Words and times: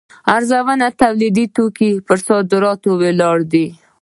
ارزانه 0.35 0.87
تولیدي 1.01 1.45
توکو 1.55 1.89
پر 2.05 2.17
صادراتو 2.27 2.91
ولاړ 3.01 3.37
دی. 3.51 3.67